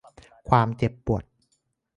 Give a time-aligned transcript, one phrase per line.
[0.49, 1.23] ความเจ็บปวด